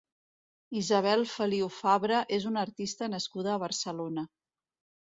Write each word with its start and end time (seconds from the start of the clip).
Isabel 0.79 1.21
Feliu 1.33 1.69
Fabra 1.77 2.23
és 2.41 2.49
una 2.55 2.65
artista 2.65 3.13
nascuda 3.15 3.55
a 3.59 3.63
Barcelona. 3.69 4.29